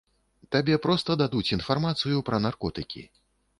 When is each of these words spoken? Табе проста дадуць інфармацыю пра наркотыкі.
Табе 0.55 0.77
проста 0.85 1.17
дадуць 1.23 1.53
інфармацыю 1.57 2.25
пра 2.33 2.43
наркотыкі. 2.49 3.07